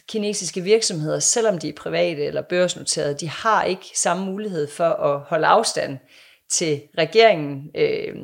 [0.09, 5.19] kinesiske virksomheder, selvom de er private eller børsnoterede, de har ikke samme mulighed for at
[5.19, 5.97] holde afstand
[6.51, 7.71] til regeringen.
[7.75, 8.15] Øh,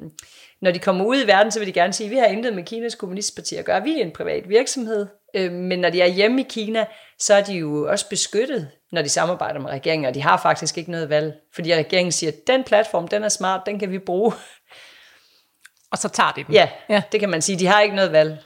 [0.61, 2.53] når de kommer ud i verden, så vil de gerne sige, at vi har intet
[2.53, 3.83] med Kinas kommunistparti at gøre.
[3.83, 5.07] Vi er en privat virksomhed.
[5.35, 6.85] Øh, men når de er hjemme i Kina,
[7.19, 10.77] så er de jo også beskyttet, når de samarbejder med regeringen, og de har faktisk
[10.77, 11.33] ikke noget valg.
[11.55, 14.33] Fordi regeringen siger, at den platform, den er smart, den kan vi bruge
[15.91, 16.53] og så tager de den.
[16.53, 17.59] Ja, ja, det kan man sige.
[17.59, 18.43] De har ikke noget valg.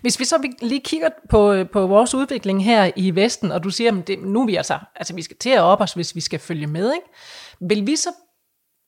[0.00, 3.98] Hvis vi så lige kigger på, på vores udvikling her i Vesten, og du siger,
[3.98, 6.20] at det, nu er vi altså, altså vi skal til at op os, hvis vi
[6.20, 7.06] skal følge med, ikke?
[7.60, 8.08] vil vi så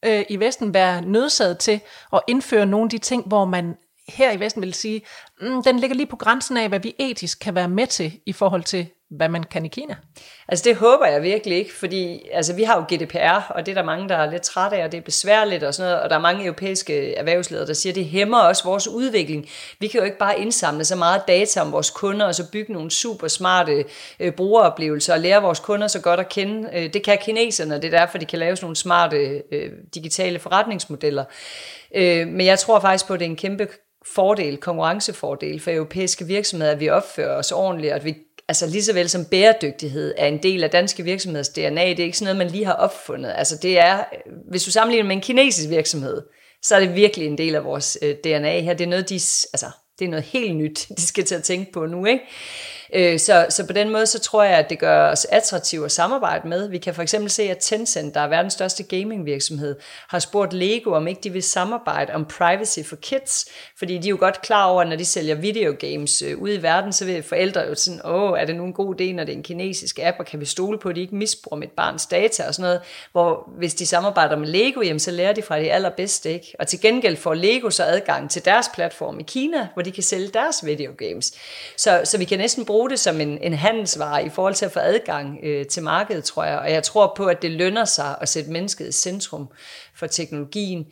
[0.05, 1.81] øh, i Vesten være nødsaget til
[2.13, 3.75] at indføre nogle af de ting, hvor man
[4.09, 5.01] her i Vesten vil sige,
[5.41, 8.33] mm, den ligger lige på grænsen af, hvad vi etisk kan være med til i
[8.33, 9.97] forhold til hvad man kan i Kina?
[10.49, 13.75] Altså det håber jeg virkelig ikke, fordi altså, vi har jo GDPR, og det er
[13.75, 16.11] der mange, der er lidt trætte af, og det er besværligt og sådan noget, og
[16.11, 19.47] der er mange europæiske erhvervsledere, der siger, at det hæmmer også vores udvikling.
[19.81, 22.73] Vi kan jo ikke bare indsamle så meget data om vores kunder, og så bygge
[22.73, 23.85] nogle super smarte
[24.21, 26.69] øh, brugeroplevelser, og lære vores kunder så godt at kende.
[26.75, 29.73] Øh, det kan kineserne, og det er derfor, de kan lave sådan nogle smarte øh,
[29.95, 31.25] digitale forretningsmodeller.
[31.95, 33.69] Øh, men jeg tror faktisk på, at det er en kæmpe
[34.15, 38.15] fordel, konkurrencefordel for europæiske virksomheder, at vi opfører os ordentligt, at vi
[38.49, 42.05] altså lige så vel som bæredygtighed er en del af danske virksomheders DNA, det er
[42.05, 43.33] ikke sådan noget, man lige har opfundet.
[43.37, 46.23] Altså det er, øh, hvis du sammenligner med en kinesisk virksomhed,
[46.63, 48.75] så er det virkelig en del af vores øh, DNA her.
[48.75, 49.67] Det er noget, de, altså,
[49.99, 52.25] det er noget helt nyt, de skal til at tænke på nu, ikke?
[52.95, 55.93] Øh, så, så på den måde, så tror jeg, at det gør os attraktive at
[55.93, 56.69] samarbejde med.
[56.69, 59.77] Vi kan for eksempel se, at Tencent, der er verdens største gamingvirksomhed,
[60.09, 63.47] har spurgt Lego, om ikke de vil samarbejde om privacy for kids,
[63.79, 66.63] fordi de er jo godt klar over, at når de sælger videogames øh, ude i
[66.63, 69.33] verden, så vil forældre jo sådan, åh, er det nu en god idé, når det
[69.33, 72.07] er en kinesisk app, og kan vi stole på, at de ikke misbruger mit barns
[72.07, 72.81] data og sådan noget,
[73.13, 76.55] hvor hvis de samarbejder med Lego, jamen, så lærer de fra de allerbedste, ikke?
[76.59, 80.03] Og til gengæld får Lego så adgang til deres platform i Kina, hvor de kan
[80.03, 81.33] sælge deres videogames.
[81.77, 84.73] Så, så vi kan næsten bruge det som en, en handelsvare i forhold til at
[84.73, 86.59] få adgang øh, til markedet, tror jeg.
[86.59, 89.49] Og jeg tror på, at det lønner sig at sætte mennesket i centrum
[89.95, 90.87] for teknologien.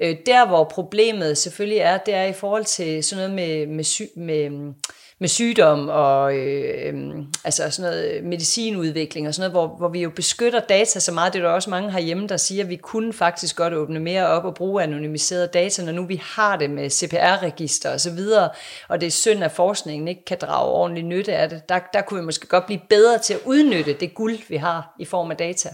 [0.00, 3.84] Øh, der, hvor problemet selvfølgelig er, det er i forhold til sådan noget med, med,
[3.84, 4.72] sy, med
[5.20, 9.88] med sygdom og øh, øhm, altså sådan noget øh, medicinudvikling og sådan noget, hvor, hvor
[9.88, 11.32] vi jo beskytter data så meget.
[11.32, 14.26] Det er der også mange herhjemme, der siger, at vi kunne faktisk godt åbne mere
[14.26, 18.50] op og bruge anonymiserede data, når nu vi har det med CPR-register og så videre,
[18.88, 21.68] og det er synd, at forskningen ikke kan drage ordentlig nytte af det.
[21.68, 24.94] Der, der kunne vi måske godt blive bedre til at udnytte det guld, vi har
[24.98, 25.68] i form af data.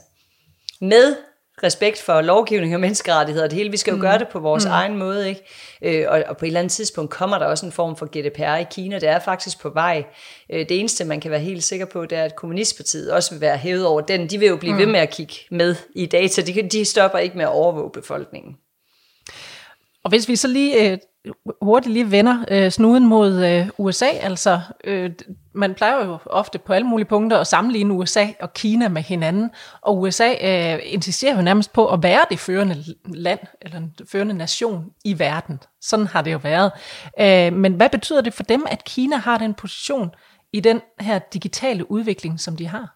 [0.81, 1.17] Med
[1.63, 4.01] respekt for lovgivning og menneskerettigheder, det hele, vi skal jo mm.
[4.01, 4.71] gøre det på vores mm.
[4.71, 5.41] egen måde, ikke?
[5.83, 8.57] Øh, og, og på et eller andet tidspunkt kommer der også en form for GDPR
[8.57, 10.05] i Kina, det er faktisk på vej.
[10.53, 13.41] Øh, det eneste, man kan være helt sikker på, det er, at Kommunistpartiet også vil
[13.41, 14.31] være hævet over den.
[14.31, 14.79] De vil jo blive mm.
[14.79, 18.57] ved med at kigge med i data, de, de stopper ikke med at overvåge befolkningen.
[20.05, 20.99] Og hvis vi så lige øh,
[21.63, 25.11] hurtigt lige vender øh, snuden mod øh, USA, altså øh,
[25.55, 29.51] man plejer jo ofte på alle mulige punkter at sammenligne USA og Kina med hinanden,
[29.81, 34.35] og USA øh, insisterer jo nærmest på at være det førende land, eller en førende
[34.35, 35.61] nation i verden.
[35.81, 36.73] Sådan har det jo været.
[37.21, 40.11] Øh, men hvad betyder det for dem, at Kina har den position
[40.53, 42.96] i den her digitale udvikling, som de har?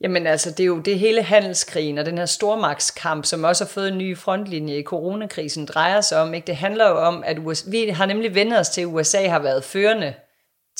[0.00, 3.68] Jamen altså, det er jo det hele handelskrigen og den her stormagtskamp, som også har
[3.68, 6.34] fået en ny frontlinje i coronakrisen, drejer sig om.
[6.34, 6.46] Ikke?
[6.46, 9.38] Det handler jo om, at USA, vi har nemlig vendt os til, at USA har
[9.38, 10.14] været førende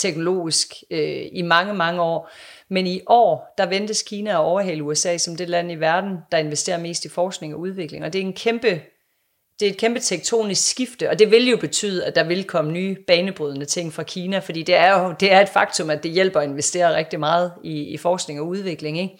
[0.01, 2.31] teknologisk øh, i mange, mange år.
[2.71, 6.39] Men i år, der ventes Kina at overhale USA som det land i verden, der
[6.39, 8.05] investerer mest i forskning og udvikling.
[8.05, 8.81] Og det er en kæmpe
[9.61, 12.73] det er et kæmpe tektonisk skifte, og det vil jo betyde, at der vil komme
[12.73, 16.11] nye banebrydende ting fra Kina, fordi det er jo det er et faktum, at det
[16.11, 18.99] hjælper at investere rigtig meget i, i forskning og udvikling.
[18.99, 19.19] Ikke?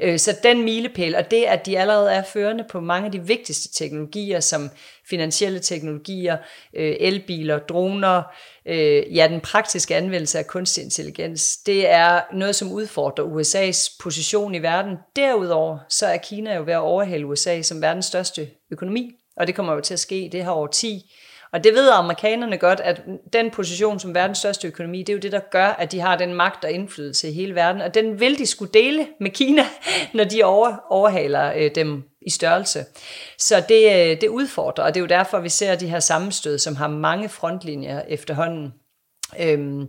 [0.00, 3.26] Øh, så den milepæl, og det, at de allerede er førende på mange af de
[3.26, 4.70] vigtigste teknologier, som
[5.10, 6.36] finansielle teknologier,
[6.76, 8.22] øh, elbiler, droner,
[8.66, 14.54] øh, ja, den praktiske anvendelse af kunstig intelligens, det er noget, som udfordrer USA's position
[14.54, 14.96] i verden.
[15.16, 19.54] Derudover så er Kina jo ved at overhale USA som verdens største økonomi, og det
[19.54, 21.12] kommer jo til at ske det her år 10.
[21.52, 25.18] Og det ved amerikanerne godt, at den position som verdens største økonomi, det er jo
[25.18, 27.82] det, der gør, at de har den magt og indflydelse i hele verden.
[27.82, 29.66] Og den vil de skulle dele med Kina,
[30.14, 32.84] når de over, overhaler øh, dem i størrelse.
[33.38, 36.58] Så det, øh, det udfordrer, og det er jo derfor, vi ser de her sammenstød,
[36.58, 38.72] som har mange frontlinjer efterhånden.
[39.40, 39.86] Øhm,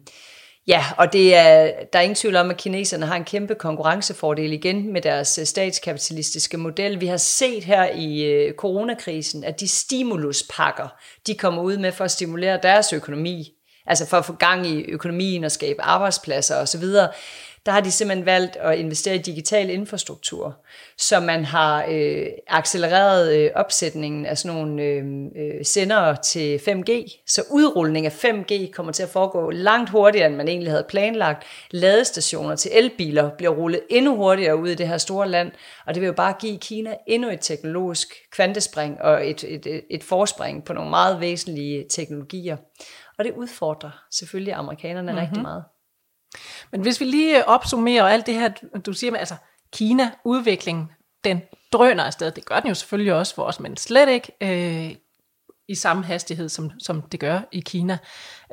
[0.68, 4.54] Ja, og det er, der er ingen tvivl om, at kineserne har en kæmpe konkurrencefordel
[4.54, 7.02] igen med deres øh, statskapitalistiske model.
[7.02, 10.88] Vi har set her i øh, coronakrisen, at de stimuluspakker,
[11.28, 13.52] de kommer ud med for at stimulere deres økonomi,
[13.86, 16.84] altså for at få gang i økonomien og skabe arbejdspladser osv.,
[17.66, 20.58] der har de simpelthen valgt at investere i digital infrastruktur,
[20.98, 27.24] så man har øh, accelereret øh, opsætningen af sådan nogle øh, øh sendere til 5G,
[27.28, 31.44] så udrulning af 5G kommer til at foregå langt hurtigere, end man egentlig havde planlagt.
[31.72, 35.52] Ladestationer til elbiler bliver rullet endnu hurtigere ud i det her store land,
[35.88, 40.04] og det vil jo bare give Kina endnu et teknologisk kvantespring og et, et, et
[40.04, 42.58] forspring på nogle meget væsentlige teknologier.
[43.18, 45.22] Og det udfordrer selvfølgelig amerikanerne mm-hmm.
[45.22, 45.64] rigtig meget.
[46.72, 48.50] Men hvis vi lige opsummerer alt det her,
[48.86, 49.36] du siger med, altså
[49.74, 50.92] Kina, udvikling,
[51.24, 51.42] den
[51.74, 52.32] drøner afsted.
[52.32, 54.96] Det gør den jo selvfølgelig også for os, men slet ikke øh,
[55.68, 57.98] i samme hastighed, som, som det gør i Kina.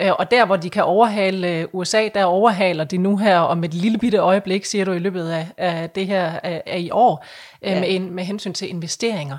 [0.03, 3.65] Øh, og der, hvor de kan overhale øh, USA, der overhaler de nu her om
[3.65, 6.91] et lille bitte øjeblik, siger du i løbet af, af det her af, af i
[6.91, 7.25] år,
[7.63, 7.81] øh, ja.
[7.81, 9.39] med, en, med hensyn til investeringer.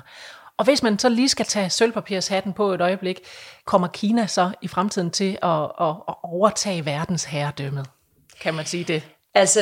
[0.56, 3.20] Og hvis man så lige skal tage sølvpapirshatten på et øjeblik,
[3.64, 7.86] kommer Kina så i fremtiden til at, at, at overtage verdens herredømmet?
[8.42, 9.02] Kan man sige det?
[9.34, 9.60] Altså,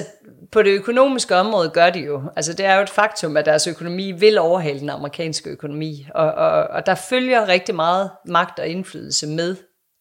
[0.53, 2.23] på det økonomiske område gør de jo.
[2.37, 6.07] Altså, det er jo et faktum, at deres økonomi vil overhale den amerikanske økonomi.
[6.15, 9.57] Og, og, og der følger rigtig meget magt og indflydelse med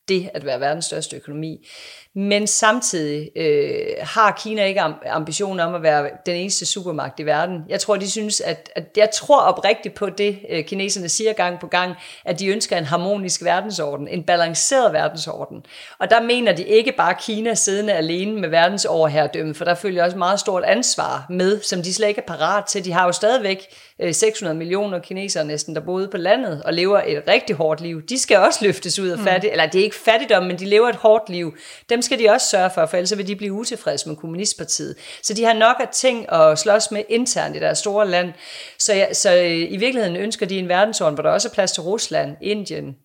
[0.10, 1.68] det at være verdens største økonomi.
[2.16, 7.62] Men samtidig øh, har Kina ikke ambitioner om at være den eneste supermagt i verden.
[7.70, 11.60] Jeg tror, de synes, at, at jeg tror oprigtigt på det, øh, kineserne siger gang
[11.60, 11.96] på gang,
[12.26, 15.66] at de ønsker en harmonisk verdensorden, en balanceret verdensorden.
[16.00, 20.04] Og der mener de ikke bare Kina siddende alene med verdens overherredømme, for der følger
[20.04, 22.86] også meget stort ansvar med, som de slet ikke er parat til.
[22.86, 23.68] De har jo stadigvæk
[24.12, 28.02] 600 millioner kinesere næsten, der boede på landet og lever et rigtig hårdt liv.
[28.02, 29.52] De skal også løftes ud af fattigdom, mm.
[29.52, 31.58] eller det er ikke fattigdom, men de lever et hårdt liv.
[31.90, 34.96] Dem skal de også sørge for, for ellers vil de blive utilfredse med kommunistpartiet.
[35.24, 38.34] Så de har nok af ting at slås med internt i deres store land.
[38.80, 41.72] Så, ja, så øh, i virkeligheden ønsker de en verdensorden, hvor der også er plads
[41.72, 42.96] til Rusland, Indien,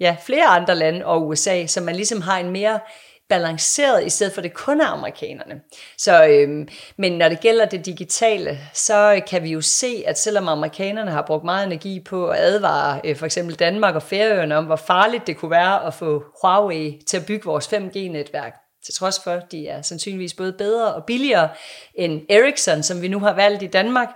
[0.00, 2.80] ja, flere andre lande og USA, så man ligesom har en mere
[3.28, 5.60] balanceret, i stedet for det kun er amerikanerne.
[5.98, 10.48] Så, øhm, men når det gælder det digitale, så kan vi jo se, at selvom
[10.48, 14.64] amerikanerne har brugt meget energi på at advare øh, for eksempel Danmark og Færøerne om,
[14.64, 19.20] hvor farligt det kunne være at få Huawei til at bygge vores 5G-netværk, til trods
[19.24, 21.48] for, at de er sandsynligvis både bedre og billigere
[21.94, 24.08] end Ericsson, som vi nu har valgt i Danmark,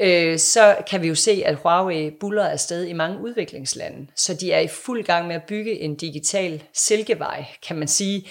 [0.00, 4.06] øh, så kan vi jo se, at Huawei buller afsted i mange udviklingslande.
[4.14, 8.28] Så de er i fuld gang med at bygge en digital silkevej, kan man sige.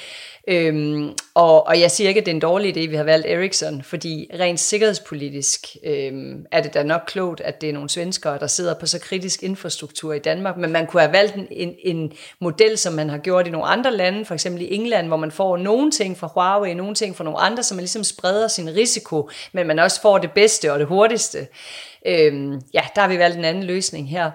[0.50, 3.28] Øhm, og, og jeg siger ikke, at det er en dårlig idé, vi har valgt
[3.28, 8.40] Ericsson, fordi rent sikkerhedspolitisk øhm, er det da nok klogt, at det er nogle svenskere,
[8.40, 12.14] der sidder på så kritisk infrastruktur i Danmark, men man kunne have valgt en, en
[12.40, 15.32] model, som man har gjort i nogle andre lande, for eksempel i England, hvor man
[15.32, 18.76] får nogle ting fra Huawei, nogle ting fra nogle andre, så man ligesom spreder sin
[18.76, 21.48] risiko, men man også får det bedste og det hurtigste.
[22.06, 24.32] Øhm, ja, der har vi valgt en anden løsning her.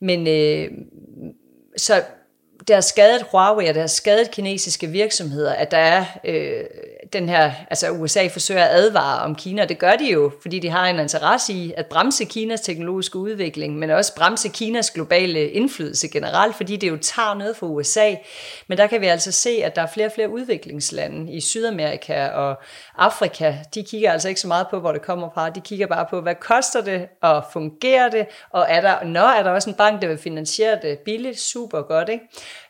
[0.00, 0.70] Men øh,
[1.76, 2.02] så
[2.68, 6.64] det har skadet Huawei, og det har skadet kinesiske virksomheder, at der er øh,
[7.12, 10.68] den her, altså USA forsøger at advare om Kina, det gør de jo, fordi de
[10.68, 16.08] har en interesse i at bremse Kinas teknologiske udvikling, men også bremse Kinas globale indflydelse
[16.08, 18.14] generelt, fordi det jo tager noget fra USA.
[18.68, 22.26] Men der kan vi altså se, at der er flere og flere udviklingslande i Sydamerika
[22.26, 22.62] og
[22.98, 26.06] Afrika, de kigger altså ikke så meget på, hvor det kommer fra, de kigger bare
[26.10, 29.76] på, hvad koster det, og fungerer det, og er der, når er der også en
[29.76, 32.24] bank, der vil finansiere det billigt, super godt, ikke?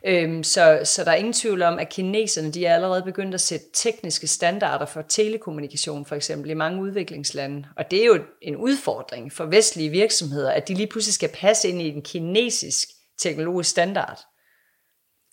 [0.05, 3.41] Øhm, så, så der er ingen tvivl om, at kineserne de er allerede begyndt at
[3.41, 7.67] sætte tekniske standarder for telekommunikation for eksempel i mange udviklingslande.
[7.77, 11.69] Og det er jo en udfordring for vestlige virksomheder, at de lige pludselig skal passe
[11.69, 12.87] ind i en kinesisk
[13.19, 14.19] teknologisk standard.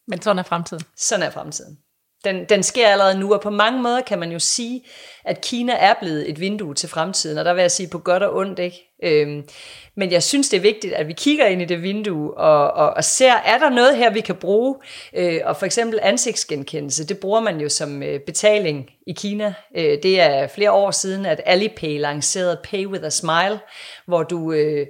[0.06, 0.84] Men sådan er fremtiden.
[0.96, 1.78] Sådan er fremtiden.
[2.24, 4.84] Den, den sker allerede nu, og på mange måder kan man jo sige,
[5.24, 8.22] at Kina er blevet et vindue til fremtiden, og der vil jeg sige på godt
[8.22, 8.93] og ondt, ikke?
[9.04, 9.48] Øhm,
[9.96, 12.90] men jeg synes, det er vigtigt, at vi kigger ind i det vindue og, og,
[12.90, 14.76] og ser, er der noget her, vi kan bruge?
[15.14, 19.54] Øh, og for eksempel ansigtsgenkendelse, det bruger man jo som øh, betaling i Kina.
[19.76, 23.58] Øh, det er flere år siden, at Alipay lancerede Pay with a Smile,
[24.06, 24.52] hvor du...
[24.52, 24.86] Øh,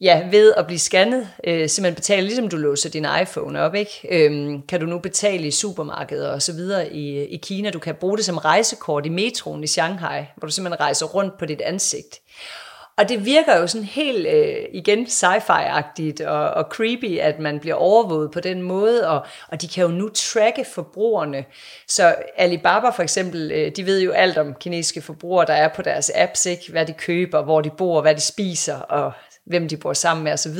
[0.00, 4.08] ja, ved at blive scannet, øh, simpelthen betale, ligesom du låser din iPhone op, ikke?
[4.10, 7.70] Øhm, kan du nu betale i supermarkeder og så videre i, i Kina.
[7.70, 11.38] Du kan bruge det som rejsekort i metroen i Shanghai, hvor du simpelthen rejser rundt
[11.38, 12.20] på dit ansigt.
[13.00, 17.74] Og det virker jo sådan helt øh, igen sci-fi-agtigt og, og creepy, at man bliver
[17.74, 21.44] overvåget på den måde, og, og de kan jo nu tracke forbrugerne.
[21.88, 25.82] Så Alibaba for eksempel, øh, de ved jo alt om kinesiske forbrugere, der er på
[25.82, 26.70] deres apps, ikke?
[26.70, 29.12] hvad de køber, hvor de bor, hvad de spiser, og
[29.46, 30.58] hvem de bor sammen med osv.,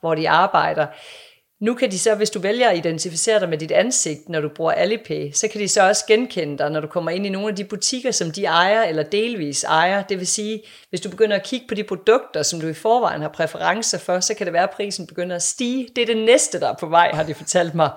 [0.00, 0.86] hvor de arbejder.
[1.62, 4.48] Nu kan de så, hvis du vælger at identificere dig med dit ansigt, når du
[4.48, 7.48] bruger Alipay, så kan de så også genkende dig, når du kommer ind i nogle
[7.48, 10.02] af de butikker, som de ejer eller delvis ejer.
[10.02, 13.22] Det vil sige, hvis du begynder at kigge på de produkter, som du i forvejen
[13.22, 15.88] har præferencer for, så kan det være, at prisen begynder at stige.
[15.96, 17.90] Det er det næste, der er på vej, har de fortalt mig.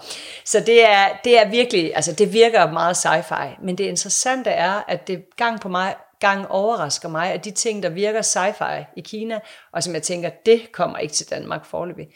[0.46, 4.84] Så det er, det er virkelig, altså det virker meget sci-fi, men det interessante er,
[4.88, 9.02] at det gang på mig gang overrasker mig, at de ting, der virker sci-fi i
[9.02, 9.40] Kina,
[9.74, 12.08] og som jeg tænker, det kommer ikke til Danmark forløbig,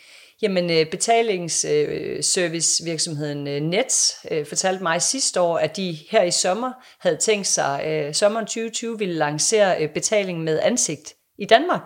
[0.41, 6.71] Jamen, øh, betalingsservicevirksomheden øh, Nets øh, fortalte mig sidste år, at de her i sommer
[6.99, 11.81] havde tænkt sig, at sommeren 2020 ville lancere betaling med ansigt i Danmark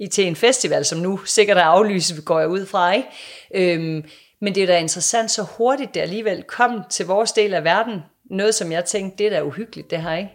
[0.00, 2.92] i til en festival, som nu sikkert er aflyst, går jeg ud fra.
[2.92, 3.08] Ikke?
[3.54, 4.04] Øhm,
[4.40, 8.00] men det er da interessant, så hurtigt det alligevel kom til vores del af verden.
[8.30, 10.30] Noget, som jeg tænkte, det er da uhyggeligt, det her, ikke?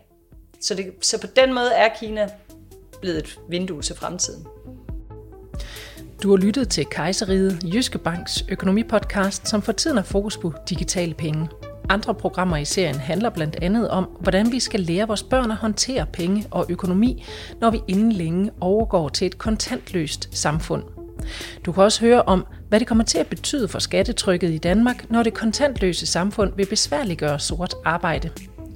[0.62, 2.29] Så, det, så på den måde er Kina
[3.01, 4.47] blevet et vindue til fremtiden.
[6.23, 11.13] Du har lyttet til Kejseriet, Jyske Banks økonomipodcast, som for tiden har fokus på digitale
[11.13, 11.49] penge.
[11.89, 15.58] Andre programmer i serien handler blandt andet om, hvordan vi skal lære vores børn at
[15.58, 17.25] håndtere penge og økonomi,
[17.62, 20.84] når vi inden længe overgår til et kontantløst samfund.
[21.65, 25.12] Du kan også høre om, hvad det kommer til at betyde for skattetrykket i Danmark,
[25.12, 28.30] når det kontantløse samfund vil besværliggøre sort arbejde.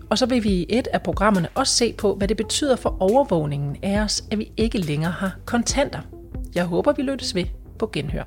[0.10, 2.98] Og så vil vi i et af programmerne også se på, hvad det betyder for
[3.00, 6.19] overvågningen af os, at vi ikke længere har kontanter.
[6.56, 7.46] Jeg håber, vi lyttes ved
[7.80, 8.24] på genhør.